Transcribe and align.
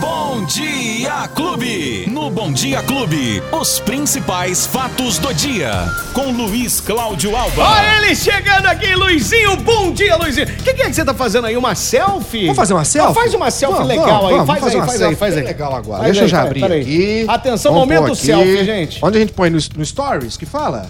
Bom 0.00 0.44
Dia 0.44 1.28
Clube. 1.34 2.06
No 2.08 2.30
Bom 2.30 2.52
Dia 2.52 2.82
Clube, 2.82 3.42
os 3.50 3.80
principais 3.80 4.66
fatos 4.66 5.18
do 5.18 5.34
dia. 5.34 5.72
Com 6.12 6.30
Luiz 6.30 6.80
Cláudio 6.80 7.36
Alba. 7.36 7.62
Olha 7.64 7.96
ele 7.96 8.14
chegando 8.14 8.66
aqui, 8.66 8.94
Luizinho. 8.94 9.56
Bom 9.56 9.90
dia, 9.92 10.16
Luizinho. 10.16 10.46
O 10.46 10.62
que, 10.62 10.74
que 10.74 10.82
é 10.82 10.86
que 10.86 10.92
você 10.94 11.04
tá 11.04 11.12
fazendo 11.14 11.46
aí? 11.46 11.56
Uma 11.56 11.74
selfie? 11.74 12.42
Vamos 12.42 12.56
fazer 12.56 12.74
uma 12.74 12.84
selfie? 12.84 13.14
faz 13.14 13.34
uma 13.34 13.50
selfie 13.50 13.74
Vamos, 13.78 13.88
legal 13.88 14.06
vamos, 14.06 14.24
aí. 14.24 14.30
vamos 14.32 14.46
faz 14.46 14.60
fazer 14.60 14.74
aí, 14.74 14.80
uma 14.80 14.86
faz 14.86 14.98
selfie 14.98 15.14
aí, 15.14 15.18
faz 15.18 15.36
aí. 15.36 15.42
legal 15.44 15.74
agora. 15.74 16.02
Faz 16.02 16.12
Deixa 16.16 16.20
aí, 16.20 16.24
eu 16.24 16.28
já 16.28 16.42
abrir 16.42 16.64
aqui. 16.64 17.24
Atenção, 17.28 17.72
Vamos 17.72 17.88
momento 17.88 18.12
aqui. 18.12 18.26
selfie, 18.26 18.64
gente. 18.64 18.98
Onde 19.02 19.16
a 19.16 19.20
gente 19.20 19.32
põe 19.32 19.50
no, 19.50 19.58
no 19.76 19.84
Stories 19.84 20.36
que 20.36 20.46
fala? 20.46 20.86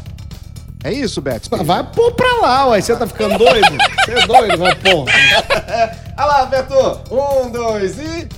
É 0.85 0.93
isso, 0.93 1.21
Beto? 1.21 1.49
Vai 1.65 1.83
pôr 1.83 2.13
pra 2.13 2.33
lá, 2.43 2.67
ué. 2.69 2.81
Você 2.81 2.95
tá 2.95 3.07
ficando 3.07 3.39
doido? 3.39 3.67
Você 4.05 4.13
é 4.13 4.27
doido, 4.27 4.59
vai 4.59 4.75
pôr. 4.77 5.07
Olha 6.19 6.27
lá, 6.27 6.45
Beto. 6.47 7.01
Um, 7.11 7.51
dois 7.51 7.99
e... 7.99 8.29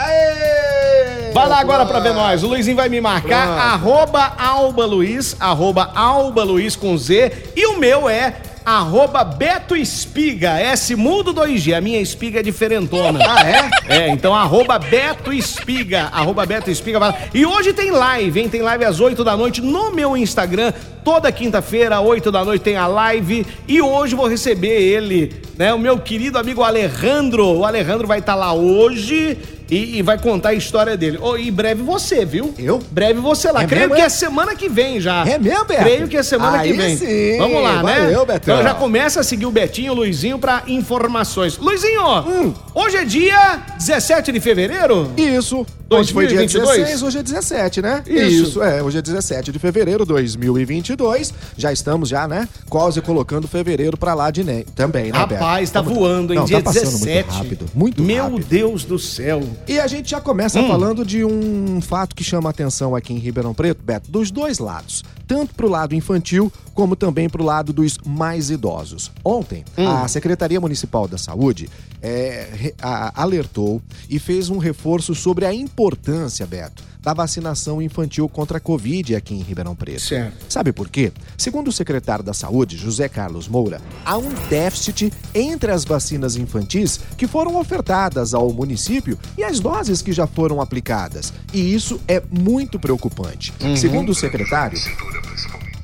Aê! 0.00 1.32
Vai 1.32 1.48
lá 1.48 1.60
agora 1.60 1.86
pra 1.86 2.00
ver 2.00 2.12
nós. 2.12 2.42
O 2.42 2.48
Luizinho 2.48 2.76
vai 2.76 2.88
me 2.88 3.00
marcar. 3.00 3.46
Pronto. 3.46 3.60
Arroba 3.60 4.32
Alba 4.36 4.84
Luiz. 4.84 5.36
Arroba 5.38 5.90
Alba 5.94 6.42
Luiz 6.42 6.74
com 6.74 6.96
Z. 6.96 7.52
E 7.54 7.66
o 7.66 7.78
meu 7.78 8.08
é 8.08 8.34
arroba 8.64 9.24
Beto 9.24 9.76
Espiga. 9.76 10.58
S 10.58 10.94
mudo 10.96 11.32
2G. 11.32 11.76
A 11.76 11.80
minha 11.80 12.00
espiga 12.00 12.40
é 12.40 12.42
diferentona. 12.42 13.20
Ah, 13.30 13.48
é? 13.48 13.70
É, 13.86 14.08
então 14.08 14.34
arroba 14.34 14.76
Beto 14.78 15.32
Espiga, 15.32 16.08
arroba 16.12 16.44
Beto 16.44 16.68
Espiga. 16.68 17.14
E 17.32 17.46
hoje 17.46 17.72
tem 17.72 17.90
live, 17.92 18.40
hein? 18.40 18.48
Tem 18.48 18.60
live 18.60 18.84
às 18.84 18.98
8 18.98 19.22
da 19.22 19.36
noite 19.36 19.60
no 19.60 19.92
meu 19.92 20.16
Instagram. 20.16 20.72
Toda 21.04 21.30
quinta-feira, 21.30 22.00
8 22.00 22.32
da 22.32 22.44
noite, 22.44 22.62
tem 22.62 22.76
a 22.76 22.88
live. 22.88 23.46
E 23.68 23.80
hoje 23.80 24.16
vou 24.16 24.26
receber 24.26 24.82
ele, 24.82 25.32
né? 25.56 25.72
O 25.72 25.78
meu 25.78 25.98
querido 25.98 26.38
amigo 26.38 26.62
Alejandro. 26.62 27.46
O 27.46 27.64
Alejandro 27.64 28.08
vai 28.08 28.18
estar 28.18 28.34
lá 28.34 28.52
hoje 28.52 29.38
e, 29.70 29.98
e 29.98 30.02
vai 30.02 30.18
contar 30.18 30.50
a 30.50 30.54
história 30.54 30.96
dele. 30.96 31.18
Oh, 31.20 31.36
e 31.36 31.50
breve 31.50 31.82
você, 31.82 32.24
viu? 32.24 32.52
Eu? 32.58 32.80
Breve 32.90 33.20
você 33.20 33.50
lá. 33.52 33.62
É 33.62 33.66
Creio 33.66 33.82
mesmo, 33.88 33.94
que 33.96 34.02
é? 34.02 34.04
é 34.06 34.08
semana 34.08 34.54
que 34.54 34.68
vem 34.68 35.00
já. 35.00 35.24
É 35.26 35.38
mesmo, 35.38 35.64
Beto? 35.64 35.82
Creio 35.82 36.08
que 36.08 36.16
é 36.16 36.22
semana 36.22 36.58
que 36.58 36.70
Aí 36.70 36.72
vem. 36.72 36.96
sim. 36.96 37.38
Vamos 37.38 37.62
lá, 37.62 37.82
né? 37.82 38.00
Valeu, 38.00 38.26
Betão. 38.26 38.54
Então 38.54 38.62
já 38.62 38.74
começa 38.74 39.20
a 39.20 39.22
seguir 39.22 39.46
o 39.46 39.50
Betinho, 39.50 39.92
o 39.92 39.96
Luizinho 39.96 40.38
pra 40.38 40.62
informações. 40.66 41.56
Luizinho, 41.58 42.02
Hum. 42.26 42.54
hoje 42.74 42.96
é 42.96 43.04
dia 43.04 43.60
17 43.78 44.32
de 44.32 44.40
fevereiro? 44.40 45.10
Isso. 45.16 45.66
Hoje 45.92 46.12
foi 46.12 46.26
dia 46.28 46.36
2022? 46.36 46.78
16, 46.86 47.02
hoje 47.02 47.18
é 47.18 47.22
17, 47.24 47.82
né? 47.82 48.02
Isso. 48.06 48.62
é. 48.62 48.80
Hoje 48.80 48.98
é 48.98 49.02
17 49.02 49.50
de 49.50 49.58
fevereiro 49.58 50.04
de 50.04 50.12
2022. 50.12 51.34
Já 51.56 51.72
estamos 51.72 52.08
já, 52.08 52.28
né? 52.28 52.48
Quase 52.68 53.00
colocando 53.00 53.48
fevereiro 53.48 53.96
pra 53.96 54.14
lá 54.14 54.30
de 54.30 54.44
nem 54.44 54.62
também, 54.62 55.06
né, 55.10 55.18
Beto? 55.26 55.34
Rapaz, 55.34 55.70
tá 55.70 55.80
Vamos- 55.80 55.98
voando, 55.98 56.32
hein? 56.32 56.38
Não, 56.38 56.46
dia 56.46 56.58
tá 56.58 56.64
passando 56.64 56.84
17. 56.84 57.28
muito 57.28 57.32
rápido, 57.32 57.66
muito 57.74 58.02
Meu 58.04 58.22
rápido. 58.24 58.46
Deus 58.46 58.84
do 58.84 58.98
céu. 59.00 59.42
E 59.68 59.78
a 59.78 59.86
gente 59.86 60.10
já 60.10 60.20
começa 60.20 60.62
falando 60.66 61.04
de 61.04 61.24
um 61.24 61.80
fato 61.80 62.14
que 62.16 62.24
chama 62.24 62.48
a 62.48 62.50
atenção 62.50 62.96
aqui 62.96 63.12
em 63.12 63.18
Ribeirão 63.18 63.54
Preto, 63.54 63.82
Beto, 63.82 64.10
dos 64.10 64.30
dois 64.30 64.58
lados. 64.58 65.04
Tanto 65.30 65.54
pro 65.54 65.68
lado 65.68 65.94
infantil, 65.94 66.52
como 66.74 66.96
também 66.96 67.28
pro 67.28 67.44
lado 67.44 67.72
dos 67.72 67.96
mais 68.04 68.50
idosos. 68.50 69.12
Ontem, 69.24 69.64
a 69.76 70.08
Secretaria 70.08 70.60
Municipal 70.60 71.06
da 71.06 71.16
Saúde 71.16 71.70
é, 72.02 72.74
a- 72.82 73.12
alertou 73.22 73.80
e 74.08 74.18
fez 74.18 74.50
um 74.50 74.58
reforço 74.58 75.14
sobre 75.14 75.44
a 75.46 75.54
importância, 75.54 76.44
Beto, 76.46 76.82
da 77.00 77.14
vacinação 77.14 77.80
infantil 77.80 78.28
contra 78.28 78.58
a 78.58 78.60
Covid 78.60 79.14
aqui 79.14 79.34
em 79.34 79.40
Ribeirão 79.42 79.74
Preto. 79.76 80.00
Certo. 80.00 80.46
Sabe 80.48 80.72
por 80.72 80.88
quê? 80.88 81.12
Segundo 81.38 81.68
o 81.68 81.72
secretário 81.72 82.24
da 82.24 82.34
Saúde, 82.34 82.76
José 82.76 83.08
Carlos 83.08 83.46
Moura, 83.46 83.80
há 84.04 84.18
um 84.18 84.30
déficit 84.48 85.12
entre 85.34 85.70
as 85.70 85.84
vacinas 85.84 86.34
infantis 86.36 86.98
que 87.16 87.26
foram 87.28 87.56
ofertadas 87.56 88.34
ao 88.34 88.52
município 88.52 89.16
e 89.38 89.44
as 89.44 89.60
doses 89.60 90.02
que 90.02 90.12
já 90.12 90.26
foram 90.26 90.60
aplicadas. 90.60 91.32
E 91.54 91.72
isso 91.72 92.00
é 92.08 92.20
muito 92.30 92.78
preocupante. 92.80 93.52
Segundo 93.76 94.10
o 94.10 94.14
secretário, 94.14 94.78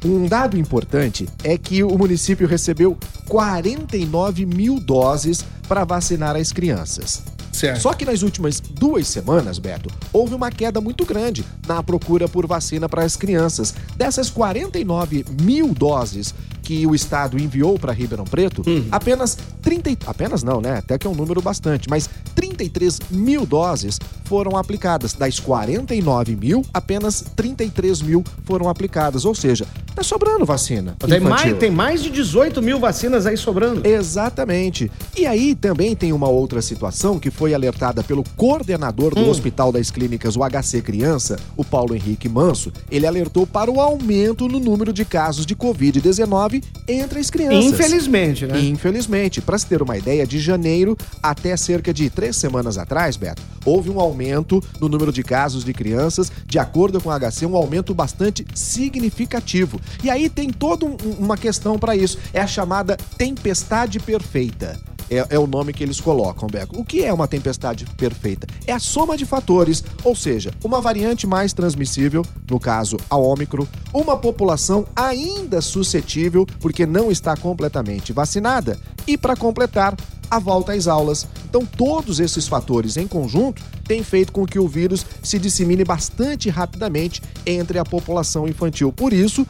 um 0.08 0.26
dado 0.26 0.58
importante 0.58 1.28
é 1.44 1.56
que 1.58 1.82
o 1.82 1.96
município 1.96 2.46
recebeu 2.46 2.96
49 3.28 4.46
mil 4.46 4.78
doses 4.80 5.44
para 5.68 5.84
vacinar 5.84 6.36
as 6.36 6.52
crianças. 6.52 7.22
Certo. 7.52 7.80
Só 7.80 7.94
que 7.94 8.04
nas 8.04 8.20
últimas 8.20 8.60
duas 8.60 9.08
semanas, 9.08 9.58
Beto, 9.58 9.88
houve 10.12 10.34
uma 10.34 10.50
queda 10.50 10.78
muito 10.78 11.06
grande 11.06 11.42
na 11.66 11.82
procura 11.82 12.28
por 12.28 12.46
vacina 12.46 12.86
para 12.86 13.02
as 13.02 13.16
crianças. 13.16 13.74
Dessas 13.96 14.28
49 14.28 15.24
mil 15.40 15.72
doses 15.72 16.34
que 16.62 16.86
o 16.86 16.94
Estado 16.94 17.40
enviou 17.40 17.78
para 17.78 17.92
Ribeirão 17.94 18.24
Preto, 18.24 18.62
apenas 18.90 19.38
30. 19.62 19.90
e- 19.90 19.98
Apenas 20.04 20.42
não, 20.42 20.60
né? 20.60 20.78
Até 20.78 20.98
que 20.98 21.06
é 21.06 21.10
um 21.10 21.14
número 21.14 21.40
bastante, 21.40 21.88
mas 21.88 22.10
33 22.34 23.00
mil 23.10 23.46
doses 23.46 23.98
foram 24.24 24.56
aplicadas. 24.56 25.14
Das 25.14 25.40
49 25.40 26.36
mil, 26.36 26.62
apenas 26.74 27.24
33 27.36 28.02
mil 28.02 28.22
foram 28.44 28.68
aplicadas. 28.68 29.24
Ou 29.24 29.34
seja, 29.34 29.64
tá 29.96 30.02
sobrando 30.02 30.44
vacina. 30.44 30.94
Tem 30.98 31.16
infantil. 31.16 31.28
mais, 31.28 31.58
tem 31.58 31.70
mais 31.70 32.02
de 32.02 32.10
18 32.10 32.60
mil 32.60 32.78
vacinas 32.78 33.24
aí 33.24 33.36
sobrando. 33.36 33.86
Exatamente. 33.88 34.90
E 35.16 35.26
aí 35.26 35.54
também 35.54 35.96
tem 35.96 36.12
uma 36.12 36.28
outra 36.28 36.60
situação 36.60 37.18
que 37.18 37.30
foi 37.30 37.54
alertada 37.54 38.04
pelo 38.04 38.22
coordenador 38.36 39.14
do 39.14 39.26
Hospital 39.28 39.72
das 39.72 39.90
Clínicas, 39.90 40.36
o 40.36 40.40
HC 40.40 40.82
Criança, 40.82 41.38
o 41.56 41.64
Paulo 41.64 41.94
Henrique 41.94 42.28
Manso. 42.28 42.70
Ele 42.90 43.06
alertou 43.06 43.46
para 43.46 43.70
o 43.70 43.80
aumento 43.80 44.46
no 44.46 44.60
número 44.60 44.92
de 44.92 45.04
casos 45.04 45.46
de 45.46 45.56
Covid-19 45.56 46.62
entre 46.86 47.18
as 47.18 47.30
crianças. 47.30 47.64
Infelizmente, 47.64 48.46
né? 48.46 48.60
Infelizmente, 48.60 49.40
para 49.40 49.56
se 49.56 49.66
ter 49.66 49.80
uma 49.80 49.96
ideia, 49.96 50.26
de 50.26 50.38
janeiro 50.38 50.96
até 51.22 51.56
cerca 51.56 51.94
de 51.94 52.10
três 52.10 52.36
semanas 52.36 52.76
atrás, 52.76 53.16
Beto, 53.16 53.42
houve 53.66 53.90
um 53.90 54.00
aumento 54.00 54.62
no 54.80 54.88
número 54.88 55.12
de 55.12 55.22
casos 55.22 55.64
de 55.64 55.74
crianças, 55.74 56.32
de 56.46 56.58
acordo 56.58 57.00
com 57.00 57.10
o 57.10 57.12
HC, 57.12 57.44
um 57.44 57.56
aumento 57.56 57.92
bastante 57.92 58.46
significativo. 58.54 59.80
E 60.02 60.08
aí 60.08 60.28
tem 60.30 60.50
toda 60.50 60.86
um- 60.86 60.96
uma 61.18 61.36
questão 61.36 61.78
para 61.78 61.94
isso. 61.94 62.18
É 62.32 62.40
a 62.40 62.46
chamada 62.46 62.96
tempestade 63.18 63.98
perfeita. 64.00 64.80
É, 65.08 65.24
é 65.30 65.38
o 65.38 65.46
nome 65.46 65.72
que 65.72 65.84
eles 65.84 66.00
colocam, 66.00 66.48
Beco. 66.48 66.80
O 66.80 66.84
que 66.84 67.04
é 67.04 67.12
uma 67.12 67.28
tempestade 67.28 67.84
perfeita? 67.96 68.44
É 68.66 68.72
a 68.72 68.80
soma 68.80 69.16
de 69.16 69.24
fatores, 69.24 69.84
ou 70.02 70.16
seja, 70.16 70.50
uma 70.64 70.80
variante 70.80 71.28
mais 71.28 71.52
transmissível, 71.52 72.24
no 72.50 72.58
caso 72.58 72.96
a 73.08 73.16
Ômicron, 73.16 73.68
uma 73.94 74.16
população 74.16 74.84
ainda 74.96 75.60
suscetível 75.60 76.44
porque 76.58 76.84
não 76.84 77.08
está 77.08 77.36
completamente 77.36 78.12
vacinada 78.12 78.80
e, 79.06 79.16
para 79.16 79.36
completar, 79.36 79.94
a 80.30 80.38
volta 80.38 80.72
às 80.72 80.86
aulas. 80.86 81.26
Então, 81.48 81.64
todos 81.64 82.20
esses 82.20 82.46
fatores 82.48 82.96
em 82.96 83.06
conjunto 83.06 83.62
têm 83.84 84.02
feito 84.02 84.32
com 84.32 84.46
que 84.46 84.58
o 84.58 84.68
vírus 84.68 85.06
se 85.22 85.38
dissemine 85.38 85.84
bastante 85.84 86.48
rapidamente 86.50 87.22
entre 87.44 87.78
a 87.78 87.84
população 87.84 88.46
infantil. 88.46 88.92
Por 88.92 89.12
isso, 89.12 89.46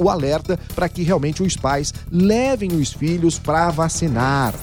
o 0.00 0.08
alerta 0.08 0.58
para 0.74 0.88
que 0.88 1.02
realmente 1.02 1.42
os 1.42 1.56
pais 1.56 1.92
levem 2.10 2.72
os 2.72 2.92
filhos 2.92 3.38
para 3.38 3.70
vacinar. 3.70 4.54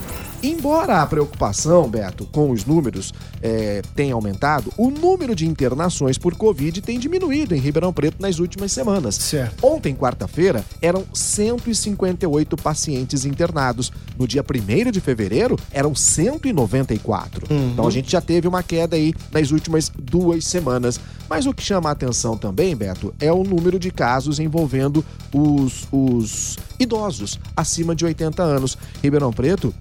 Embora 0.46 1.02
a 1.02 1.08
preocupação, 1.08 1.90
Beto, 1.90 2.24
com 2.28 2.52
os 2.52 2.66
números 2.66 3.12
eh, 3.42 3.82
tenha 3.96 4.14
aumentado, 4.14 4.72
o 4.78 4.92
número 4.92 5.34
de 5.34 5.48
internações 5.48 6.20
por 6.20 6.36
Covid 6.36 6.82
tem 6.82 7.00
diminuído 7.00 7.56
em 7.56 7.60
Ribeirão 7.60 7.92
Preto 7.92 8.22
nas 8.22 8.38
últimas 8.38 8.72
semanas. 8.72 9.16
Certo. 9.16 9.66
Ontem, 9.66 9.96
quarta-feira, 9.96 10.64
eram 10.80 11.04
158 11.12 12.56
pacientes 12.58 13.26
internados. 13.26 13.92
No 14.20 14.28
dia 14.28 14.44
1 14.44 14.92
de 14.92 15.02
fevereiro, 15.02 15.58
eram 15.72 15.96
194. 15.96 17.48
Então 17.50 17.88
a 17.88 17.92
gente 17.92 18.12
já 18.12 18.22
teve 18.22 18.48
uma 18.48 18.62
queda 18.62 18.96
aí 18.96 19.16
nas 19.32 19.50
últimas 19.50 19.90
duas 19.90 20.46
semanas. 20.46 21.00
Mas 21.28 21.48
o 21.48 21.54
que 21.56 21.64
chama 21.64 21.90
a 21.90 21.94
atenção 21.94 22.38
também, 22.38 22.76
Beto, 22.76 23.16
é 23.20 23.34
o 23.34 23.44
número 23.44 23.80
de 23.80 23.90
casos 23.90 24.40
envolvendo 24.40 25.04
os, 25.34 25.88
os 25.92 26.56
idosos 26.80 27.40
acima 27.58 27.96
de 27.96 28.06
80 28.06 28.44
anos. 28.44 28.78
Ribeirão 29.02 29.34
Preto 29.34 29.74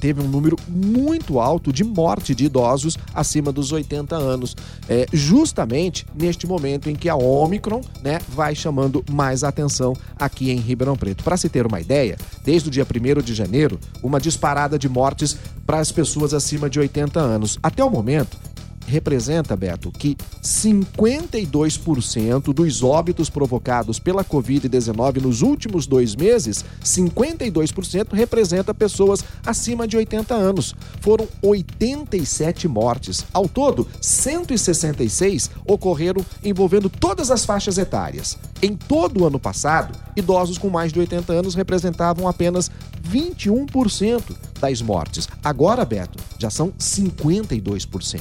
teve 0.00 0.20
um 0.20 0.28
número 0.28 0.56
muito 0.68 1.40
alto 1.40 1.72
de 1.72 1.84
morte 1.84 2.34
de 2.34 2.44
idosos 2.44 2.96
acima 3.14 3.52
dos 3.52 3.72
80 3.72 4.16
anos, 4.16 4.56
é, 4.88 5.06
justamente 5.12 6.06
neste 6.14 6.46
momento 6.46 6.88
em 6.88 6.94
que 6.94 7.08
a 7.08 7.16
Omicron 7.16 7.80
né, 8.02 8.18
vai 8.28 8.54
chamando 8.54 9.04
mais 9.10 9.44
atenção 9.44 9.94
aqui 10.18 10.50
em 10.50 10.56
Ribeirão 10.56 10.96
Preto. 10.96 11.24
Para 11.24 11.36
se 11.36 11.48
ter 11.48 11.66
uma 11.66 11.80
ideia, 11.80 12.16
desde 12.44 12.68
o 12.68 12.70
dia 12.70 12.86
1 12.86 13.22
de 13.22 13.34
janeiro, 13.34 13.78
uma 14.02 14.20
disparada 14.20 14.78
de 14.78 14.88
mortes 14.88 15.36
para 15.66 15.78
as 15.78 15.92
pessoas 15.92 16.32
acima 16.32 16.70
de 16.70 16.78
80 16.78 17.20
anos. 17.20 17.58
Até 17.62 17.84
o 17.84 17.90
momento, 17.90 18.38
representa, 18.88 19.54
Beto, 19.54 19.92
que 19.92 20.16
52% 20.42 22.52
dos 22.52 22.82
óbitos 22.82 23.30
provocados 23.30 23.98
pela 23.98 24.24
Covid-19 24.24 25.20
nos 25.20 25.42
últimos 25.42 25.86
dois 25.86 26.16
meses, 26.16 26.64
52% 26.82 28.12
representa 28.12 28.74
pessoas 28.74 29.22
acima 29.44 29.86
de 29.86 29.96
80 29.96 30.34
anos. 30.34 30.74
Foram 31.00 31.28
87 31.42 32.66
mortes. 32.66 33.24
Ao 33.32 33.48
todo, 33.48 33.86
166 34.00 35.50
ocorreram 35.66 36.24
envolvendo 36.42 36.88
todas 36.88 37.30
as 37.30 37.44
faixas 37.44 37.78
etárias. 37.78 38.38
Em 38.60 38.74
todo 38.74 39.22
o 39.22 39.26
ano 39.26 39.38
passado, 39.38 39.96
idosos 40.16 40.58
com 40.58 40.68
mais 40.68 40.92
de 40.92 40.98
80 40.98 41.32
anos 41.32 41.54
representavam 41.54 42.26
apenas 42.26 42.70
21% 43.08 44.36
das 44.60 44.82
mortes. 44.82 45.28
Agora, 45.42 45.84
Beto, 45.84 46.18
já 46.38 46.50
são 46.50 46.72
52%. 46.72 48.20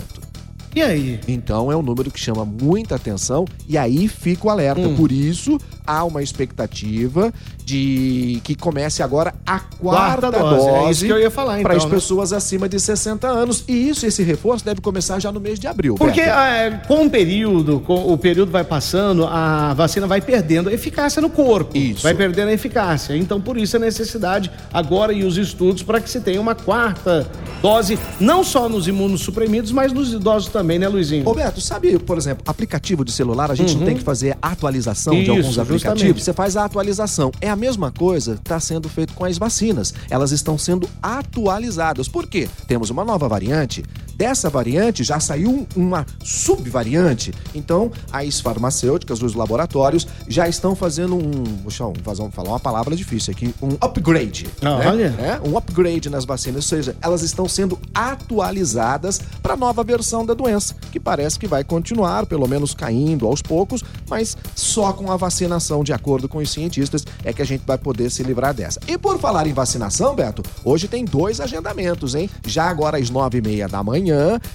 E 0.77 0.81
aí? 0.83 1.19
Então 1.27 1.71
é 1.71 1.75
um 1.75 1.81
número 1.81 2.12
que 2.12 2.19
chama 2.19 2.45
muita 2.45 2.94
atenção 2.94 3.45
e 3.68 3.79
aí 3.79 4.07
fica 4.07 4.45
o 4.45 4.50
alerta. 4.51 4.88
Hum. 4.88 4.95
Por 4.95 5.12
isso, 5.12 5.57
há 5.88 6.04
uma 6.04 6.22
expectativa 6.22 7.34
de 7.63 8.42
que 8.44 8.56
comece 8.56 9.01
agora 9.01 9.34
a 9.45 9.60
quarta, 9.60 10.28
Quarta 10.28 10.31
dose, 10.31 10.66
dose, 10.66 10.69
é 10.69 10.92
isso 10.92 11.06
que 11.06 11.12
eu 11.12 11.19
ia 11.19 11.31
falar, 11.31 11.62
para 11.62 11.75
então, 11.75 11.78
as 11.78 11.86
né? 11.86 11.89
pessoas 11.89 12.34
acima 12.34 12.68
de 12.68 12.80
60 12.80 13.28
anos. 13.28 13.63
E 13.68 13.89
isso, 13.89 14.06
esse 14.06 14.22
reforço 14.22 14.66
deve 14.66 14.81
começar 14.81 15.19
já 15.19 15.31
no 15.31 15.39
mês 15.39 15.60
de 15.60 15.68
abril. 15.68 15.95
Porque 15.95 16.22
é, 16.22 16.81
com 16.88 17.06
o 17.06 17.10
período, 17.10 17.80
com 17.80 18.12
o 18.12 18.18
período 18.18 18.51
vai 18.51 18.63
passando, 18.63 19.25
a 19.25 19.74
vacina 19.74 20.06
vai 20.06 20.19
perdendo 20.19 20.69
a 20.69 20.74
eficácia 20.74 21.22
no 21.22 21.30
corpo. 21.30 21.78
Isso. 21.78 22.04
Vai 22.04 22.13
perdendo 22.13 22.50
a 22.50 22.54
eficácia. 22.54 23.16
Então, 23.16 23.39
por 23.39 23.57
isso 23.57 23.78
a 23.78 23.80
necessidade 23.80 24.51
agora 24.74 25.13
e 25.13 25.24
os 25.24 25.38
estudos 25.38 25.84
para 25.84 26.01
que 26.01 26.10
se 26.10 26.19
tenha 26.19 26.42
uma 26.42 26.56
quarta 26.56 27.30
dose, 27.62 27.98
não 28.19 28.44
só 28.44 28.68
nos 28.68 28.88
imunossuprimidos, 28.88 29.72
mas 29.72 29.94
nos 29.94 30.13
idosos 30.13 30.50
também, 30.50 30.78
né, 30.78 30.88
Luizinho? 30.88 31.24
Roberto, 31.24 31.62
sabe, 31.62 31.98
por 32.00 32.18
exemplo, 32.18 32.44
aplicativo 32.45 33.06
de 33.06 33.12
celular, 33.12 33.51
a 33.51 33.56
gente 33.56 33.75
não 33.75 33.86
tem 33.86 33.95
que 33.95 34.04
fazer 34.04 34.38
atualização 34.42 35.13
de 35.13 35.28
Uhum. 35.38 35.39
Isso, 35.39 35.60
alguns 35.60 35.76
justamente. 35.77 36.24
Você 36.24 36.33
faz 36.33 36.57
a 36.57 36.65
atualização. 36.65 37.31
É 37.41 37.50
a 37.50 37.56
mesma 37.56 37.91
coisa 37.91 38.35
que 38.35 38.41
está 38.41 38.59
sendo 38.59 38.89
feito 38.89 39.13
com 39.13 39.25
as 39.25 39.38
vacinas. 39.38 39.94
Elas 40.09 40.31
estão 40.31 40.57
sendo 40.57 40.89
atualizadas. 41.01 42.07
Por 42.07 42.27
quê? 42.27 42.47
Temos 42.68 42.89
uma 42.89 43.03
nova 43.03 43.27
variante. 43.27 43.83
Dessa 44.17 44.49
variante 44.49 45.03
já 45.03 45.19
saiu 45.19 45.51
um- 45.51 45.67
uma 45.75 46.03
subvariante. 46.23 47.31
Então, 47.53 47.91
as 48.11 48.39
farmacêuticas, 48.39 49.21
os 49.21 49.35
laboratórios 49.35 50.07
já 50.27 50.49
estão 50.49 50.75
fazendo 50.75 51.15
um. 51.15 51.69
Fazer 52.03 52.23
um- 52.23 52.31
falar 52.31 52.49
uma 52.49 52.59
palavra 52.59 52.95
difícil 52.95 53.31
aqui. 53.31 53.53
Um 53.61 53.77
upgrade. 53.79 54.47
Ah, 54.61 54.79
né? 54.79 54.87
olha. 54.87 55.15
É, 55.19 55.47
um 55.47 55.55
upgrade 55.55 56.09
nas 56.09 56.25
vacinas, 56.25 56.57
ou 56.57 56.61
seja, 56.77 56.95
elas 56.99 57.21
estão 57.21 57.47
sendo 57.47 57.77
atualizadas 57.93 59.19
para 59.43 59.53
a 59.53 59.57
nova 59.57 59.83
versão 59.83 60.25
da 60.25 60.33
doença, 60.33 60.73
que 60.91 60.99
parece 60.99 61.37
que 61.37 61.47
vai 61.47 61.63
continuar, 61.63 62.25
pelo 62.25 62.47
menos 62.47 62.73
caindo 62.73 63.27
aos 63.27 63.41
poucos, 63.43 63.83
mas 64.09 64.35
só 64.55 64.93
com 64.93 65.11
a 65.11 65.17
vacinação, 65.17 65.83
de 65.83 65.93
acordo 65.93 66.27
com 66.27 66.39
os 66.39 66.49
cientistas, 66.51 67.05
é 67.23 67.31
que 67.31 67.41
a 67.41 67.45
gente 67.45 67.63
vai 67.67 67.77
poder 67.77 68.09
se 68.09 68.23
livrar 68.23 68.53
dessa. 68.53 68.79
E 68.87 68.97
por 68.97 69.19
falar 69.19 69.45
em 69.45 69.53
vacinação, 69.53 70.15
Beto, 70.15 70.41
hoje 70.63 70.87
tem 70.87 71.05
dois 71.05 71.39
agendamentos, 71.39 72.15
hein? 72.15 72.27
Já 72.47 72.63
agora 72.69 72.97
às 72.97 73.11
nove 73.11 73.37
e 73.37 73.41
meia 73.41 73.67
da 73.67 73.83
manhã, 73.83 74.06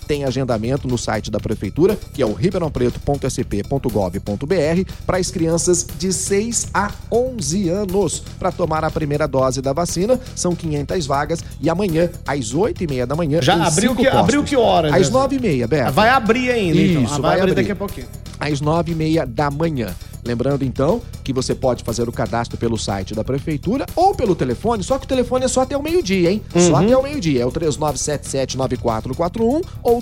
tem 0.06 0.24
agendamento 0.24 0.86
no 0.88 0.98
site 0.98 1.30
da 1.30 1.38
prefeitura, 1.40 1.96
que 2.12 2.20
é 2.22 2.26
o 2.26 2.32
ribeirãopreto.sp.gov.br, 2.32 4.92
para 5.06 5.18
as 5.18 5.30
crianças 5.30 5.86
de 5.98 6.12
6 6.12 6.68
a 6.74 6.90
11 7.10 7.68
anos, 7.68 8.22
para 8.38 8.50
tomar 8.52 8.84
a 8.84 8.90
primeira 8.90 9.26
dose 9.28 9.60
da 9.62 9.72
vacina. 9.72 10.18
São 10.34 10.54
500 10.54 11.06
vagas 11.06 11.40
e 11.60 11.68
amanhã, 11.70 12.10
às 12.26 12.54
8 12.54 12.84
e 12.84 12.86
meia 12.86 13.06
da 13.06 13.14
manhã, 13.14 13.40
Já 13.42 13.54
abriu 13.66 13.94
que- 13.94 14.04
postos. 14.04 14.20
abriu 14.20 14.44
que 14.44 14.56
horas, 14.56 14.92
Às 14.92 15.06
né? 15.08 15.12
9 15.12 15.36
e 15.36 15.40
meia, 15.40 15.66
Beto. 15.66 15.92
Vai 15.92 16.08
abrir 16.08 16.50
ainda, 16.50 16.80
então. 16.80 17.02
Isso, 17.04 17.14
Ah, 17.14 17.18
vai 17.18 17.40
abrir. 17.40 17.54
daqui 17.54 17.72
a 17.72 17.76
pouquinho. 17.76 18.06
às 18.38 18.60
nove 18.60 18.92
e 18.92 18.94
meia 18.94 19.24
da 19.26 19.50
manhã. 19.50 19.88
Lembrando, 20.24 20.64
então, 20.64 21.02
que 21.24 21.32
você 21.32 21.54
pode 21.54 21.82
fazer 21.82 22.08
o 22.08 22.12
cadastro 22.12 22.56
pelo 22.56 22.78
site 22.78 23.14
da 23.14 23.24
prefeitura 23.24 23.86
ou 23.96 24.14
pelo 24.14 24.34
telefone, 24.34 24.82
só 24.82 24.98
que 24.98 25.04
o 25.04 25.08
telefone 25.08 25.44
é 25.44 25.48
só 25.48 25.62
até 25.62 25.76
o 25.76 25.82
meio-dia, 25.82 26.30
hein? 26.30 26.42
Só 26.68 26.76
até 26.76 26.96
o 26.96 27.02
meio-dia. 27.02 27.42
É 27.42 27.46
o 27.46 27.52
3977-9441 27.52 29.62
ou 29.82 29.98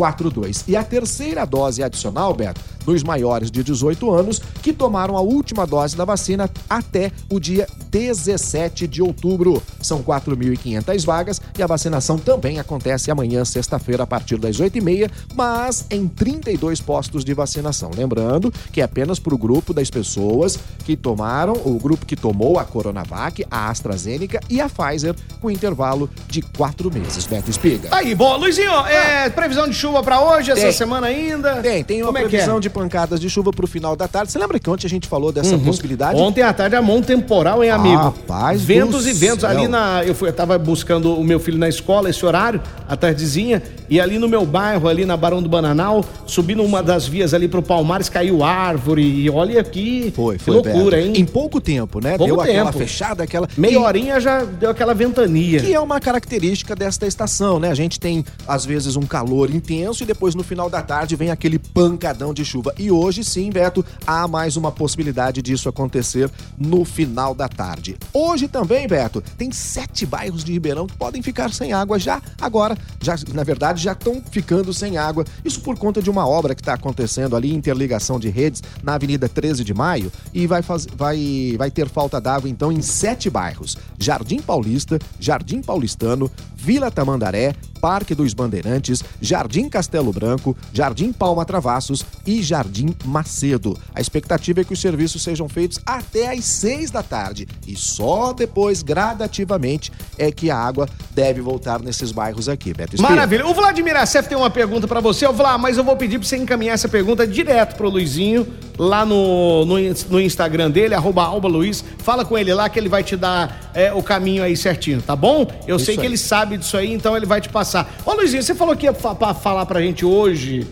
3977-9442. 0.00 0.64
E 0.68 0.76
a 0.76 0.82
terceira 0.82 1.44
dose 1.44 1.82
adicional, 1.82 2.34
Beto, 2.34 2.60
dos 2.84 3.02
maiores 3.02 3.50
de 3.50 3.62
18 3.62 4.10
anos 4.10 4.40
que 4.62 4.72
tomaram 4.72 5.16
a 5.16 5.20
última 5.20 5.66
dose 5.66 5.96
da 5.96 6.04
vacina 6.04 6.50
até 6.68 7.12
o 7.30 7.38
dia 7.38 7.66
17 7.90 8.86
de 8.86 9.02
outubro. 9.02 9.62
São 9.80 10.02
4.500 10.02 11.04
vagas 11.04 11.40
e 11.58 11.62
a 11.62 11.66
vacinação 11.66 12.18
também 12.18 12.58
acontece 12.58 13.10
amanhã, 13.10 13.44
sexta-feira, 13.44 14.04
a 14.04 14.06
partir 14.06 14.38
das 14.38 14.56
8h30, 14.56 15.10
mas 15.34 15.86
em 15.90 16.08
32 16.08 16.80
postos 16.80 17.24
de 17.24 17.34
vacinação. 17.34 17.90
Lembrando 17.94 18.52
que 18.72 18.80
é 18.80 18.84
apenas 18.84 19.18
para 19.18 19.34
o 19.34 19.38
grupo 19.38 19.74
das 19.74 19.90
pessoas 19.90 20.58
que 20.84 20.96
tomaram, 20.96 21.54
o 21.64 21.78
grupo 21.78 22.06
que 22.06 22.16
tomou 22.16 22.58
a 22.58 22.64
Coronavac, 22.64 23.44
a 23.50 23.68
AstraZeneca 23.68 24.40
e 24.48 24.60
a 24.60 24.68
Pfizer, 24.68 25.14
com 25.40 25.50
intervalo 25.50 26.08
de 26.28 26.42
quatro 26.42 26.90
meses. 26.92 27.26
Beto 27.26 27.50
Espiga. 27.50 27.88
Aí, 27.92 28.14
bom, 28.14 28.36
Luizinho, 28.36 28.72
é, 28.86 29.28
previsão 29.30 29.68
de 29.68 29.74
chuva 29.74 29.89
pra 30.02 30.20
hoje, 30.20 30.50
essa 30.52 30.62
Tem. 30.62 30.72
semana 30.72 31.08
ainda? 31.08 31.56
Tem, 31.56 31.82
tem 31.84 31.98
uma 32.02 32.06
Como 32.06 32.18
é 32.18 32.22
que 32.22 32.28
previsão 32.28 32.56
é? 32.58 32.60
de 32.60 32.70
pancadas 32.70 33.20
de 33.20 33.28
chuva 33.28 33.50
para 33.50 33.64
o 33.64 33.68
final 33.68 33.96
da 33.96 34.06
tarde. 34.08 34.30
Você 34.32 34.38
lembra 34.38 34.58
que 34.58 34.70
ontem 34.70 34.86
a 34.86 34.90
gente 34.90 35.08
falou 35.08 35.32
dessa 35.32 35.58
possibilidade? 35.58 36.18
Ontem 36.20 36.42
à 36.42 36.52
tarde 36.52 36.76
a 36.76 36.82
mão 36.82 37.02
temporal, 37.02 37.62
hein, 37.64 37.70
amigo? 37.70 37.96
Rapaz 38.02 38.62
ventos 38.62 39.06
e 39.06 39.12
ventos. 39.12 39.40
céu. 39.40 39.50
Ali 39.50 39.66
na. 39.68 40.02
Eu, 40.04 40.14
fui, 40.14 40.28
eu 40.28 40.32
tava 40.32 40.56
buscando 40.58 41.14
o 41.14 41.24
meu 41.24 41.40
filho 41.40 41.58
na 41.58 41.68
escola, 41.68 42.08
esse 42.08 42.24
horário, 42.24 42.60
à 42.88 42.96
tardezinha, 42.96 43.62
e 43.88 44.00
ali 44.00 44.18
no 44.18 44.28
meu 44.28 44.46
bairro, 44.46 44.88
ali 44.88 45.04
na 45.04 45.16
Barão 45.16 45.42
do 45.42 45.48
Bananal, 45.48 46.04
subindo 46.26 46.62
uma 46.62 46.82
das 46.82 47.06
vias 47.06 47.34
ali 47.34 47.48
pro 47.48 47.62
Palmares, 47.62 48.08
caiu 48.08 48.44
árvore. 48.44 49.02
E 49.02 49.28
olha 49.28 49.60
aqui. 49.60 50.12
Foi, 50.14 50.38
que 50.38 50.44
foi. 50.44 50.54
loucura, 50.54 50.96
Beto. 50.96 51.08
hein? 51.08 51.12
Em 51.16 51.24
pouco 51.24 51.60
tempo, 51.60 52.00
né? 52.00 52.16
Pouco 52.16 52.32
deu 52.34 52.40
aquela 52.40 52.66
tempo. 52.72 52.78
fechada, 52.78 53.22
aquela. 53.24 53.48
Meia 53.56 53.72
E- 53.74 53.76
horinha 53.76 54.20
já 54.20 54.44
deu 54.44 54.70
aquela 54.70 54.94
ventania. 54.94 55.60
Que 55.60 55.74
é 55.74 55.80
uma 55.80 55.98
característica 56.00 56.74
desta 56.76 57.06
estação, 57.06 57.58
né? 57.58 57.70
A 57.70 57.74
gente 57.74 57.98
tem, 57.98 58.24
às 58.46 58.64
vezes, 58.64 58.96
um 58.96 59.02
calor 59.02 59.50
intenso 59.50 59.79
e 59.80 60.04
depois, 60.04 60.34
no 60.34 60.42
final 60.42 60.68
da 60.68 60.82
tarde, 60.82 61.16
vem 61.16 61.30
aquele 61.30 61.58
pancadão 61.58 62.34
de 62.34 62.44
chuva. 62.44 62.74
E 62.78 62.90
hoje, 62.90 63.24
sim, 63.24 63.50
Beto, 63.50 63.84
há 64.06 64.28
mais 64.28 64.56
uma 64.56 64.70
possibilidade 64.70 65.40
disso 65.40 65.68
acontecer 65.68 66.30
no 66.58 66.84
final 66.84 67.34
da 67.34 67.48
tarde. 67.48 67.96
Hoje 68.12 68.46
também, 68.46 68.86
Beto, 68.86 69.22
tem 69.38 69.50
sete 69.50 70.04
bairros 70.04 70.44
de 70.44 70.52
Ribeirão 70.52 70.86
que 70.86 70.96
podem 70.96 71.22
ficar 71.22 71.52
sem 71.52 71.72
água 71.72 71.98
já 71.98 72.20
agora. 72.40 72.76
Já, 73.00 73.16
na 73.32 73.42
verdade, 73.42 73.82
já 73.82 73.92
estão 73.92 74.22
ficando 74.30 74.72
sem 74.74 74.98
água. 74.98 75.24
Isso 75.44 75.60
por 75.60 75.78
conta 75.78 76.02
de 76.02 76.10
uma 76.10 76.26
obra 76.26 76.54
que 76.54 76.60
está 76.60 76.74
acontecendo 76.74 77.34
ali, 77.34 77.54
interligação 77.54 78.18
de 78.18 78.28
redes, 78.28 78.62
na 78.82 78.94
Avenida 78.94 79.28
13 79.28 79.64
de 79.64 79.72
Maio, 79.72 80.12
e 80.32 80.46
vai, 80.46 80.62
faz, 80.62 80.86
vai, 80.86 81.54
vai 81.56 81.70
ter 81.70 81.88
falta 81.88 82.20
d'água, 82.20 82.48
então, 82.48 82.70
em 82.70 82.82
sete 82.82 83.30
bairros: 83.30 83.76
Jardim 83.98 84.40
Paulista, 84.40 84.98
Jardim 85.18 85.62
Paulistano, 85.62 86.30
Vila 86.54 86.90
Tamandaré, 86.90 87.54
Parque 87.80 88.14
dos 88.14 88.34
Bandeirantes, 88.34 89.02
Jardim 89.20 89.68
Castelo 89.68 90.12
Branco, 90.12 90.56
Jardim 90.72 91.12
Palma 91.12 91.44
Travassos 91.44 92.04
e 92.26 92.42
Jardim 92.42 92.94
Macedo. 93.04 93.78
A 93.94 94.00
expectativa 94.00 94.60
é 94.60 94.64
que 94.64 94.72
os 94.72 94.80
serviços 94.80 95.22
sejam 95.22 95.48
feitos 95.48 95.80
até 95.86 96.32
às 96.32 96.44
seis 96.44 96.90
da 96.90 97.02
tarde 97.02 97.48
e 97.66 97.74
só 97.76 98.32
depois, 98.32 98.82
gradativamente, 98.82 99.90
é 100.20 100.30
que 100.30 100.50
a 100.50 100.56
água 100.56 100.86
deve 101.12 101.40
voltar 101.40 101.80
nesses 101.80 102.12
bairros 102.12 102.48
aqui, 102.48 102.74
Beto 102.74 102.94
Espírito. 102.94 103.10
Maravilha. 103.10 103.46
O 103.46 103.54
Vladimir 103.54 103.96
Assef 103.96 104.28
tem 104.28 104.36
uma 104.36 104.50
pergunta 104.50 104.86
pra 104.86 105.00
você. 105.00 105.26
Ô, 105.26 105.32
Vlad, 105.32 105.60
mas 105.60 105.78
eu 105.78 105.82
vou 105.82 105.96
pedir 105.96 106.18
pra 106.18 106.28
você 106.28 106.36
encaminhar 106.36 106.74
essa 106.74 106.88
pergunta 106.88 107.26
direto 107.26 107.74
pro 107.76 107.88
Luizinho, 107.88 108.46
lá 108.78 109.04
no, 109.04 109.64
no, 109.64 109.76
no 110.10 110.20
Instagram 110.20 110.70
dele, 110.70 110.94
arroba 110.94 111.24
Alba 111.24 111.48
Luiz. 111.48 111.82
Fala 111.98 112.24
com 112.24 112.36
ele 112.36 112.52
lá 112.52 112.68
que 112.68 112.78
ele 112.78 112.88
vai 112.88 113.02
te 113.02 113.16
dar 113.16 113.70
é, 113.74 113.92
o 113.92 114.02
caminho 114.02 114.42
aí 114.42 114.56
certinho, 114.56 115.00
tá 115.00 115.16
bom? 115.16 115.46
Eu 115.66 115.76
Isso 115.76 115.86
sei 115.86 115.94
que 115.94 116.02
aí. 116.02 116.06
ele 116.06 116.18
sabe 116.18 116.58
disso 116.58 116.76
aí, 116.76 116.92
então 116.92 117.16
ele 117.16 117.26
vai 117.26 117.40
te 117.40 117.48
passar. 117.48 117.90
Ô, 118.04 118.12
Luizinho, 118.12 118.42
você 118.42 118.54
falou 118.54 118.76
que 118.76 118.86
ia 118.86 118.92
fa 118.92 119.14
falar 119.34 119.64
pra 119.64 119.80
gente 119.80 120.04
hoje 120.04 120.66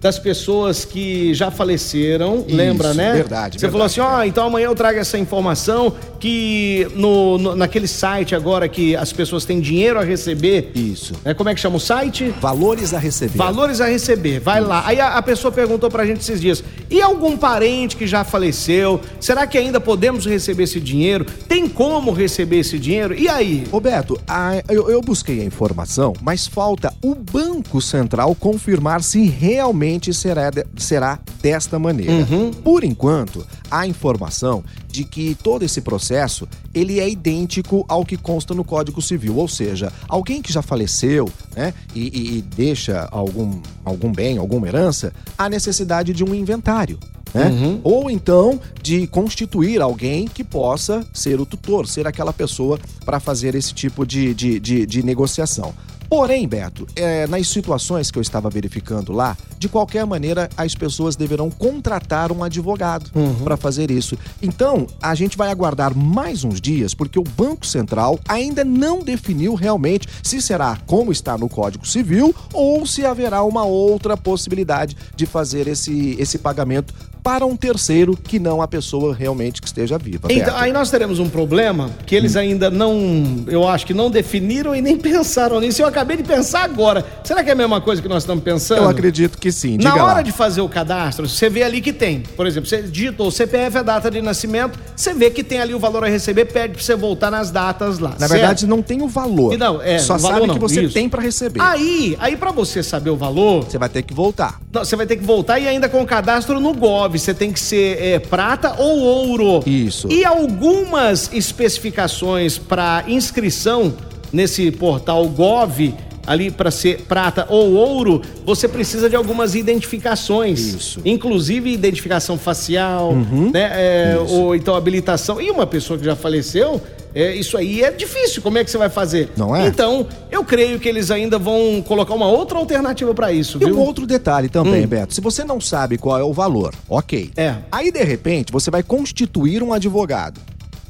das 0.00 0.18
pessoas 0.18 0.84
que 0.84 1.34
já 1.34 1.50
faleceram, 1.50 2.44
Isso, 2.46 2.54
lembra, 2.56 2.94
né? 2.94 3.12
verdade, 3.14 3.58
Você 3.58 3.66
verdade, 3.66 3.72
falou 3.72 3.86
assim, 3.86 4.00
ó, 4.00 4.22
então 4.24 4.46
amanhã 4.46 4.66
eu 4.66 4.74
trago 4.74 4.98
essa 4.98 5.18
informação 5.18 5.92
que 6.20 6.86
no, 6.94 7.38
no- 7.38 7.56
naquele 7.56 7.88
site 7.88 8.34
agora 8.34 8.68
que 8.68 8.94
as 8.94 9.12
pessoas 9.12 9.44
têm 9.44 9.60
dinheiro 9.60 9.98
a 9.98 10.04
receber. 10.04 10.70
Isso. 10.74 11.14
É, 11.24 11.34
como 11.34 11.48
é 11.48 11.54
que 11.54 11.60
chama 11.60 11.76
o 11.76 11.80
site? 11.80 12.32
Valores 12.40 12.94
a 12.94 12.98
receber. 12.98 13.36
Valores 13.38 13.80
a 13.80 13.86
receber. 13.86 14.40
Vai 14.40 14.60
lá. 14.60 14.82
Aí 14.86 15.00
a, 15.00 15.16
a 15.16 15.22
pessoa 15.22 15.50
perguntou 15.50 15.90
pra 15.90 16.04
gente 16.06 16.20
esses 16.20 16.40
dias: 16.40 16.62
e 16.90 17.00
algum 17.00 17.36
parente 17.36 17.96
que 17.96 18.06
já 18.06 18.22
faleceu? 18.24 19.00
Será 19.20 19.46
que 19.46 19.56
ainda 19.58 19.80
podemos 19.80 20.26
receber 20.26 20.64
esse 20.64 20.80
dinheiro? 20.80 21.24
Tem 21.48 21.68
como 21.68 22.12
receber 22.12 22.58
esse 22.58 22.78
dinheiro? 22.78 23.14
E 23.18 23.28
aí? 23.28 23.64
Roberto, 23.70 24.20
a- 24.28 24.62
eu, 24.68 24.90
eu 24.90 25.00
busquei 25.00 25.40
a 25.40 25.44
informação, 25.44 26.12
mas 26.20 26.46
falta 26.46 26.92
o 27.02 27.14
Banco 27.14 27.80
Central 27.80 28.34
confirmar 28.34 29.02
se 29.02 29.22
realmente 29.26 29.78
será, 30.12 30.50
de- 30.50 30.66
será 30.76 31.18
desta 31.40 31.78
maneira. 31.78 32.26
Por 32.62 32.84
enquanto, 32.84 33.46
há 33.70 33.86
informação 33.86 34.62
de 34.88 35.04
que 35.04 35.34
todo 35.42 35.64
esse 35.64 35.80
processo 35.80 36.46
ele 36.74 36.98
é 37.00 37.08
idêntico 37.08 37.84
ao 37.88 38.04
que 38.04 38.16
consta 38.16 38.52
no 38.54 38.64
Código 38.64 39.00
Civil, 39.00 39.36
ou 39.36 39.48
seja, 39.48 39.92
alguém 40.08 40.42
que 40.42 40.52
já 40.52 40.60
faleceu, 40.62 41.28
né, 41.56 41.72
e, 41.94 42.00
e- 42.08 42.38
e 42.38 42.42
deixa 42.42 43.08
algum, 43.10 43.60
algum 43.84 44.12
bem, 44.12 44.38
alguma 44.38 44.66
herança, 44.68 45.12
há 45.36 45.48
necessidade 45.48 46.12
de 46.12 46.24
um 46.24 46.34
inventário. 46.34 46.98
né? 47.34 47.50
Ou 47.84 48.10
então 48.10 48.58
de 48.82 49.06
constituir 49.06 49.82
alguém 49.82 50.26
que 50.26 50.42
possa 50.42 51.06
ser 51.12 51.38
o 51.38 51.44
tutor, 51.44 51.86
ser 51.86 52.06
aquela 52.06 52.32
pessoa 52.32 52.78
para 53.04 53.20
fazer 53.20 53.54
esse 53.54 53.74
tipo 53.74 54.06
de, 54.06 54.32
de, 54.32 54.58
de, 54.58 54.86
de 54.86 55.02
negociação. 55.02 55.74
Porém, 56.08 56.48
Beto, 56.48 56.86
é, 56.96 57.26
nas 57.26 57.48
situações 57.48 58.10
que 58.10 58.18
eu 58.18 58.22
estava 58.22 58.48
verificando 58.48 59.12
lá, 59.12 59.36
de 59.58 59.68
qualquer 59.68 60.06
maneira, 60.06 60.48
as 60.56 60.74
pessoas 60.74 61.16
deverão 61.16 61.50
contratar 61.50 62.32
um 62.32 62.42
advogado 62.42 63.10
Uhum. 63.14 63.34
para 63.44 63.56
fazer 63.56 63.90
isso. 63.90 64.16
Então, 64.40 64.86
a 65.02 65.14
gente 65.14 65.36
vai 65.36 65.50
aguardar 65.50 65.94
mais 65.94 66.44
uns 66.44 66.60
dias, 66.60 66.94
porque 66.94 67.18
o 67.18 67.24
Banco 67.24 67.66
Central 67.66 68.18
ainda 68.26 68.64
não 68.64 69.00
definiu 69.00 69.54
realmente 69.54 70.08
se 70.22 70.40
será 70.40 70.78
como 70.86 71.12
está 71.12 71.36
no 71.36 71.48
Código 71.48 71.86
Civil 71.86 72.34
ou 72.52 72.86
se 72.86 73.04
haverá 73.04 73.42
uma 73.42 73.64
outra 73.64 74.16
possibilidade 74.16 74.96
de 75.14 75.26
fazer 75.26 75.66
esse, 75.68 76.16
esse 76.18 76.38
pagamento 76.38 76.94
para 77.28 77.44
um 77.44 77.54
terceiro 77.54 78.16
que 78.16 78.38
não 78.38 78.62
a 78.62 78.66
pessoa 78.66 79.14
realmente 79.14 79.60
que 79.60 79.66
esteja 79.66 79.98
viva. 79.98 80.28
Então, 80.32 80.56
aí 80.56 80.72
nós 80.72 80.90
teremos 80.90 81.18
um 81.18 81.28
problema 81.28 81.90
que 82.06 82.14
eles 82.16 82.34
Hum. 82.36 82.38
ainda 82.38 82.70
não, 82.70 83.44
eu 83.48 83.68
acho 83.68 83.84
que 83.84 83.92
não 83.92 84.10
definiram 84.10 84.74
e 84.74 84.80
nem 84.80 84.96
pensaram 84.96 85.60
nisso. 85.60 85.82
Eu 85.82 85.86
acabei 85.86 86.16
de 86.16 86.22
pensar 86.22 86.62
agora. 86.64 87.04
Será 87.22 87.44
que 87.44 87.50
é 87.50 87.52
a 87.52 87.56
mesma 87.56 87.82
coisa 87.82 88.00
que 88.00 88.08
nós 88.08 88.22
estamos 88.22 88.42
pensando? 88.42 88.78
Eu 88.80 88.88
acredito 88.88 89.36
que 89.36 89.52
sim. 89.52 89.76
Na 89.76 89.90
Diga 89.90 90.04
hora 90.04 90.14
lá. 90.14 90.22
de 90.22 90.32
fazer 90.32 90.62
o 90.62 90.68
cadastro, 90.70 91.28
você 91.28 91.50
vê 91.50 91.62
ali 91.62 91.82
que 91.82 91.92
tem. 91.92 92.20
Por 92.34 92.46
exemplo, 92.46 92.66
você 92.66 92.80
digitou 92.80 93.26
o 93.28 93.30
CPF, 93.30 93.76
a 93.76 93.82
data 93.82 94.10
de 94.10 94.22
nascimento, 94.22 94.78
você 94.96 95.12
vê 95.12 95.30
que 95.30 95.44
tem 95.44 95.60
ali 95.60 95.74
o 95.74 95.78
valor 95.78 96.04
a 96.04 96.08
receber, 96.08 96.46
pede 96.46 96.76
pra 96.76 96.82
você 96.82 96.96
voltar 96.96 97.30
nas 97.30 97.50
datas 97.50 97.98
lá. 97.98 98.12
Na 98.18 98.20
certo? 98.20 98.30
verdade, 98.32 98.66
não 98.66 98.80
tem 98.80 99.02
o 99.02 99.06
valor. 99.08 99.52
E 99.52 99.58
não, 99.58 99.82
é, 99.82 99.98
Só 99.98 100.16
o 100.16 100.18
valor 100.18 100.34
sabe 100.36 100.46
não, 100.46 100.54
que 100.54 100.60
você 100.62 100.80
isso. 100.84 100.94
tem 100.94 101.10
para 101.10 101.20
receber. 101.20 101.60
Aí, 101.60 102.16
aí 102.20 102.38
para 102.38 102.52
você 102.52 102.82
saber 102.82 103.10
o 103.10 103.16
valor, 103.18 103.64
Você 103.64 103.76
vai 103.76 103.90
ter 103.90 104.00
que 104.00 104.14
voltar. 104.14 104.58
não, 104.72 104.82
você 104.82 104.96
vai 104.96 105.04
ter 105.06 105.16
que 105.18 105.24
voltar 105.24 105.58
e 105.58 105.68
ainda 105.68 105.90
com 105.90 106.00
o 106.00 106.06
cadastro 106.06 106.58
no 106.58 106.72
Gov. 106.72 107.17
Você 107.22 107.34
tem 107.34 107.52
que 107.52 107.60
ser 107.60 108.02
é, 108.02 108.18
prata 108.18 108.74
ou 108.78 109.00
ouro. 109.00 109.62
Isso. 109.66 110.08
E 110.10 110.24
algumas 110.24 111.30
especificações 111.32 112.58
para 112.58 113.04
inscrição 113.06 113.94
nesse 114.32 114.70
portal 114.70 115.26
Gov, 115.28 115.94
ali 116.26 116.50
para 116.50 116.70
ser 116.70 117.06
prata 117.08 117.46
ou 117.48 117.72
ouro, 117.72 118.20
você 118.44 118.68
precisa 118.68 119.08
de 119.08 119.16
algumas 119.16 119.54
identificações. 119.54 120.60
Isso. 120.60 121.00
Uhum. 121.00 121.06
Inclusive 121.06 121.72
identificação 121.72 122.36
facial, 122.36 123.14
né? 123.14 123.70
é, 123.74 124.18
ou 124.18 124.54
então 124.54 124.74
habilitação. 124.74 125.40
E 125.40 125.50
uma 125.50 125.66
pessoa 125.66 125.98
que 125.98 126.04
já 126.04 126.14
faleceu. 126.14 126.80
É, 127.20 127.34
isso 127.34 127.56
aí 127.56 127.82
é 127.82 127.90
difícil, 127.90 128.40
como 128.42 128.58
é 128.58 128.64
que 128.64 128.70
você 128.70 128.78
vai 128.78 128.88
fazer? 128.88 129.30
Não 129.36 129.54
é? 129.54 129.66
Então, 129.66 130.06
eu 130.30 130.44
creio 130.44 130.78
que 130.78 130.88
eles 130.88 131.10
ainda 131.10 131.38
vão 131.38 131.82
colocar 131.86 132.14
uma 132.14 132.28
outra 132.28 132.58
alternativa 132.58 133.12
para 133.14 133.32
isso, 133.32 133.58
E 133.60 133.64
viu? 133.64 133.76
um 133.76 133.80
outro 133.80 134.06
detalhe 134.06 134.48
também, 134.48 134.84
Hum. 134.84 134.88
Beto. 134.88 135.14
Se 135.14 135.20
você 135.20 135.44
não 135.44 135.60
sabe 135.60 135.98
qual 135.98 136.18
é 136.18 136.22
o 136.22 136.32
valor, 136.32 136.74
ok. 136.88 137.30
É. 137.36 137.56
Aí, 137.70 137.90
de 137.90 138.02
repente, 138.04 138.52
você 138.52 138.70
vai 138.70 138.82
constituir 138.82 139.62
um 139.62 139.72
advogado. 139.72 140.40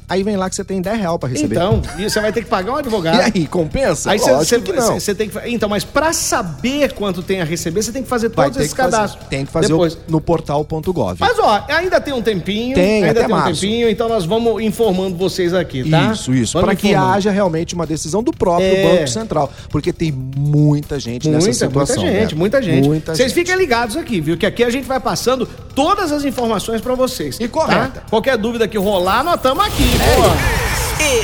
Aí 0.09 0.23
vem 0.23 0.35
lá 0.35 0.49
que 0.49 0.55
você 0.55 0.63
tem 0.63 0.81
10 0.81 0.99
reais 0.99 1.17
pra 1.19 1.29
receber. 1.29 1.55
Então, 1.55 1.81
e 1.97 2.09
você 2.09 2.19
vai 2.19 2.33
ter 2.33 2.41
que 2.43 2.49
pagar 2.49 2.73
um 2.73 2.75
advogado. 2.77 3.15
E 3.19 3.39
aí, 3.41 3.47
compensa? 3.47 4.09
Aí 4.11 4.17
você, 4.17 4.59
que 4.59 4.73
não. 4.73 4.99
você 4.99 5.13
tem 5.13 5.29
que. 5.29 5.37
Então, 5.45 5.69
mas 5.69 5.83
pra 5.83 6.11
saber 6.13 6.93
quanto 6.93 7.21
tem 7.21 7.41
a 7.41 7.45
receber, 7.45 7.83
você 7.83 7.91
tem 7.91 8.01
que 8.01 8.09
fazer 8.09 8.29
todos 8.29 8.57
esses 8.57 8.71
que 8.73 8.77
fazer, 8.77 8.91
cadastros. 8.91 9.27
tem 9.29 9.45
que 9.45 9.51
fazer 9.51 9.67
Depois. 9.67 9.93
o- 9.93 9.97
no 10.07 10.19
portal.gov. 10.19 11.17
Mas 11.19 11.37
ó, 11.39 11.63
ainda 11.69 12.01
tem 12.01 12.13
um 12.13 12.21
tempinho. 12.21 12.75
Tem, 12.75 12.95
ainda 13.03 13.11
até 13.11 13.19
tem 13.25 13.27
um 13.27 13.37
março. 13.37 13.61
tempinho, 13.61 13.89
então 13.89 14.09
nós 14.09 14.25
vamos 14.25 14.61
informando 14.63 15.15
vocês 15.15 15.53
aqui, 15.53 15.87
tá? 15.89 16.11
Isso, 16.11 16.33
isso. 16.33 16.59
Para 16.59 16.75
que 16.75 16.93
haja 16.95 17.29
realmente 17.31 17.75
uma 17.75 17.85
decisão 17.85 18.23
do 18.23 18.31
próprio 18.31 18.67
É. 18.67 18.91
Banco 18.97 19.07
Central. 19.07 19.51
Porque 19.69 19.93
tem 19.93 20.11
muita 20.11 20.99
gente 20.99 21.29
nessa 21.29 21.45
Muita, 21.47 21.65
muita 21.65 21.85
situação. 21.85 22.03
gente, 22.03 22.19
Beto. 22.21 22.35
muita 22.37 22.61
gente. 22.61 22.87
Muita 22.87 23.15
Vocês 23.15 23.31
gente. 23.31 23.39
fiquem 23.45 23.55
ligados 23.57 23.95
aqui, 23.95 24.19
viu? 24.19 24.37
Que 24.37 24.45
aqui 24.45 24.63
a 24.63 24.69
gente 24.69 24.87
vai 24.87 24.99
passando 24.99 25.47
todas 25.75 26.11
as 26.11 26.23
informações 26.25 26.81
pra 26.81 26.95
vocês. 26.95 27.37
E 27.39 27.47
correta. 27.47 28.01
tá? 28.01 28.01
Qualquer 28.09 28.37
dúvida 28.37 28.67
que 28.67 28.77
rolar, 28.77 29.23
nós 29.23 29.35
estamos 29.35 29.65
aqui, 29.65 29.89
pô. 30.15 30.69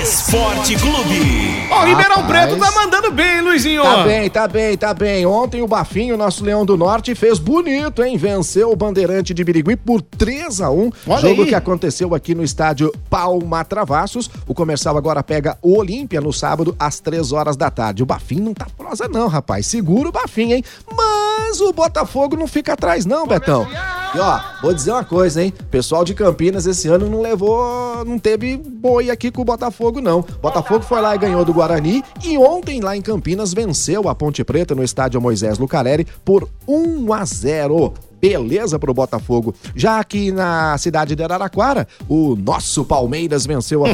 Esporte 0.02 0.76
Clube. 0.78 1.68
Ó, 1.70 1.82
o 1.82 1.86
Ribeirão 1.86 2.16
Rapaz. 2.22 2.28
Preto 2.48 2.58
tá 2.58 2.72
mandando 2.72 3.12
bem, 3.12 3.36
hein, 3.36 3.42
Luizinho? 3.42 3.84
Tá 3.84 4.04
bem, 4.04 4.30
tá 4.30 4.48
bem, 4.48 4.78
tá 4.78 4.94
bem. 4.94 5.26
Ontem 5.26 5.62
o 5.62 5.68
Bafinho, 5.68 6.16
nosso 6.16 6.46
Leão 6.46 6.66
do 6.66 6.78
Norte, 6.78 7.14
fez 7.14 7.38
bonito, 7.40 8.02
hein? 8.02 8.18
Venceu 8.18 8.72
o 8.72 8.76
Bandeirante 8.76 9.34
de 9.34 9.44
Birigui 9.44 9.76
por 9.76 10.02
3 10.02 10.62
a 10.62 10.72
1 10.72 10.92
Olha 11.08 11.20
Jogo 11.22 11.42
aí. 11.44 11.50
que 11.50 11.56
aconteceu 11.56 12.16
aqui 12.16 12.34
no 12.34 12.42
estádio 12.44 12.92
Palma 13.10 13.66
Travassos. 13.66 14.30
O 14.48 14.54
comercial 14.54 14.98
agora 14.98 15.22
pega 15.22 15.58
o 15.62 15.78
Olímpia 15.78 16.22
no 16.22 16.32
sábado, 16.32 16.74
às 16.80 17.02
3 17.02 17.34
horas 17.34 17.58
da 17.58 17.70
tarde. 17.70 18.02
O 18.02 18.06
Bafinho 18.06 18.46
não 18.46 18.54
tá 18.54 18.68
prosa, 18.78 19.10
não, 19.10 19.28
rapaz. 19.28 19.68
Segura 19.68 20.08
o 20.08 20.12
Bafinho, 20.12 20.56
hein? 20.56 20.64
Mas 20.96 21.60
o 21.60 21.74
Botafogo 21.74 22.38
não 22.38 22.48
fica 22.48 22.74
atrás, 22.74 23.06
não, 23.06 23.28
Betão. 23.28 23.68
E 24.14 24.20
ó, 24.20 24.40
vou 24.62 24.74
dizer 24.74 24.92
uma 24.92 25.04
coisa, 25.04 25.44
hein? 25.44 25.54
Pessoal 25.70 26.04
de 26.04 26.14
Campinas 26.14 26.66
esse 26.66 26.88
ano 26.88 27.10
não 27.10 27.22
levou, 27.22 28.06
não 28.06 28.20
teve 28.20 28.58
boi 28.58 29.10
aqui 29.10 29.32
com 29.32 29.42
o 29.42 29.46
Botafogo, 29.46 30.02
não. 30.02 30.22
Botafogo 30.42 30.84
foi 30.84 31.02
lá 31.02 31.16
e 31.16 31.18
ganhou 31.18 31.44
do 31.44 31.54
Guarani 31.54 32.04
e 32.24 32.38
ontem 32.38 32.80
lá 32.82 32.96
em 32.96 33.02
Campinas 33.02 33.54
venceu 33.54 34.08
a 34.08 34.16
Ponte 34.16 34.44
Preta 34.44 34.76
no 34.76 34.84
estádio 34.84 35.22
Moisés 35.22 35.58
Lucarelli 35.58 36.06
por 36.24 36.48
1 36.68 37.14
a 37.14 37.26
0. 37.26 37.94
Beleza 38.20 38.80
pro 38.80 38.94
Botafogo. 38.94 39.54
Já 39.76 40.00
aqui 40.00 40.32
na 40.32 40.78
cidade 40.78 41.16
de 41.16 41.24
Araraquara, 41.24 41.88
o 42.10 42.36
nosso 42.36 42.84
Palmeiras 42.84 43.46
venceu 43.46 43.86
a 43.86 43.90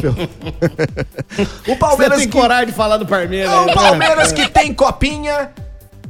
Você 1.64 1.76
Palmeiras 1.76 2.18
tem 2.18 2.28
que... 2.28 2.38
coragem 2.38 2.66
de 2.66 2.72
falar 2.72 2.96
do 2.96 3.06
Palmeiras. 3.06 3.52
É 3.52 3.60
o 3.60 3.66
né? 3.66 3.74
Palmeiras 3.74 4.32
que 4.32 4.48
tem 4.48 4.72
copinha, 4.72 5.50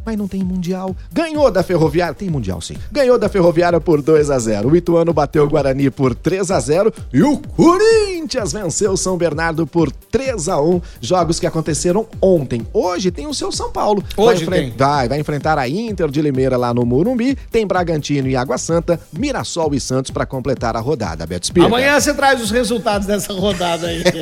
mas 0.05 0.17
não 0.17 0.27
tem 0.29 0.43
mundial. 0.43 0.95
Ganhou 1.13 1.51
da 1.51 1.63
Ferroviária, 1.63 2.15
tem 2.15 2.29
mundial 2.31 2.61
sim. 2.61 2.77
Ganhou 2.91 3.19
da 3.19 3.29
Ferroviária 3.29 3.81
por 3.81 4.03
2 4.03 4.31
a 4.31 4.39
0. 4.39 4.69
O 4.69 4.77
Ituano 4.77 5.13
bateu 5.13 5.45
o 5.45 5.49
Guarani 5.49 5.91
por 5.91 6.15
3 6.15 6.51
a 6.51 6.61
0 6.61 6.93
e 7.13 7.23
o 7.23 7.39
Corinthians 7.39 8.53
venceu 8.53 8.93
o 8.93 8.97
São 8.97 9.17
Bernardo 9.17 9.67
por 9.67 9.91
3 9.91 10.49
a 10.49 10.61
1. 10.61 10.81
Jogos 11.01 11.39
que 11.41 11.47
aconteceram 11.47 12.07
ontem. 12.21 12.67
Hoje 12.73 13.11
tem 13.11 13.27
o 13.27 13.35
seu 13.35 13.51
São 13.53 13.71
Paulo. 13.71 14.03
Hoje 14.17 14.45
vai, 14.45 14.61
tem. 14.61 14.75
vai, 14.77 15.09
vai 15.09 15.21
enfrentar 15.21 15.59
a 15.59 15.69
Inter 15.69 16.09
de 16.11 16.21
Limeira 16.23 16.57
lá 16.57 16.73
no 16.75 16.85
Morumbi. 16.85 17.37
Tem 17.51 17.67
Bragantino 17.67 18.29
e 18.29 18.37
Água 18.37 18.59
Santa, 18.59 18.99
Mirassol 19.13 19.75
e 19.75 19.81
Santos 19.81 20.11
para 20.11 20.27
completar 20.27 20.77
a 20.77 20.81
rodada. 20.81 21.27
Beto 21.27 21.47
Spira. 21.47 21.67
Amanhã 21.67 21.99
você 22.01 22.13
traz 22.15 22.41
os 22.43 22.51
resultados 22.51 23.07
dessa 23.07 23.33
rodada 23.33 23.87
aí. 23.87 24.03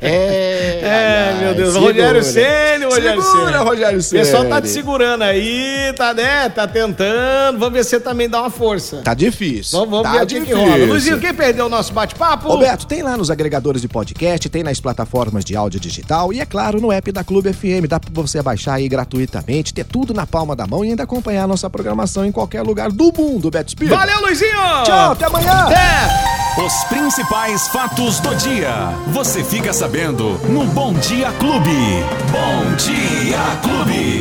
É, 0.00 0.80
É, 0.82 1.44
meu 1.44 1.54
Deus. 1.54 1.72
segura. 1.74 1.92
Rogério 1.92 2.22
Ceni, 2.24 2.84
Rogério 2.84 3.22
Segura, 3.22 3.52
Ceni. 3.52 3.64
Rogério 3.64 4.00
O 4.00 4.10
pessoal 4.10 4.44
tá 4.46 4.60
te 4.60 4.68
Ceni. 4.68 4.74
segurando 4.80 5.22
aí, 5.26 5.92
tá, 5.96 6.14
né? 6.14 6.48
Tá 6.48 6.66
tentando. 6.66 7.58
Vamos 7.58 7.72
ver 7.72 7.84
se 7.84 7.90
você 7.90 8.00
também 8.00 8.28
dá 8.28 8.40
uma 8.40 8.50
força. 8.50 8.98
Tá 8.98 9.14
difícil. 9.14 9.78
Vamos, 9.78 9.90
vamos 9.90 10.04
tá 10.04 10.12
ver 10.12 10.24
o 10.24 10.26
que, 10.26 10.40
que 10.40 10.52
rola. 10.52 10.86
Luizinho, 10.86 11.20
quem 11.20 11.34
perdeu 11.34 11.66
o 11.66 11.68
nosso 11.68 11.92
bate-papo? 11.92 12.48
Roberto, 12.48 12.86
tem 12.86 13.02
lá 13.02 13.16
nos 13.16 13.30
agregadores 13.30 13.82
de 13.82 13.88
podcast, 13.88 14.48
tem 14.48 14.62
nas 14.62 14.80
plataformas 14.80 15.44
de 15.44 15.56
áudio 15.56 15.80
digital 15.80 16.32
e, 16.32 16.40
é 16.40 16.46
claro, 16.46 16.80
no 16.80 16.92
app 16.92 17.10
da 17.12 17.24
Clube 17.24 17.52
FM. 17.52 17.86
Dá 17.88 18.00
pra 18.00 18.10
você 18.12 18.42
baixar 18.42 18.74
aí 18.74 18.88
gratuitamente, 18.88 19.74
ter 19.74 19.84
tudo 19.84 20.14
na 20.14 20.26
palma 20.26 20.56
da 20.56 20.66
mão 20.66 20.84
e 20.84 20.90
ainda 20.90 21.02
acompanhar 21.02 21.44
a 21.44 21.46
nossa 21.46 21.68
programação 21.68 22.24
em 22.24 22.32
qualquer 22.32 22.62
lugar 22.62 22.90
do 22.90 23.12
mundo, 23.16 23.50
Beto 23.50 23.70
Spira. 23.70 23.96
Valeu, 23.96 24.20
Luizinho! 24.22 24.50
Tchau, 24.84 25.12
até 25.12 25.26
amanhã! 25.26 25.52
Até! 25.66 26.36
Os 26.64 26.84
principais 26.84 27.68
fatos 27.68 28.18
do 28.20 28.34
dia. 28.34 28.72
Você 29.08 29.44
fica 29.44 29.74
sabendo 29.74 30.38
no 30.48 30.64
Bom 30.64 30.94
Dia 30.94 31.30
Clube. 31.32 32.02
Bom 32.32 32.74
Dia 32.76 33.60
Clube. 33.62 34.14